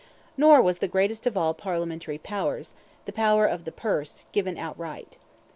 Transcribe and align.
Nor 0.35 0.63
was 0.63 0.79
the 0.79 0.87
greatest 0.87 1.27
of 1.27 1.37
all 1.37 1.53
parliamentary 1.53 2.17
powers 2.17 2.73
the 3.05 3.13
power 3.13 3.45
of 3.45 3.65
the 3.65 3.71
purse 3.71 4.25
given 4.31 4.57
outright. 4.57 5.19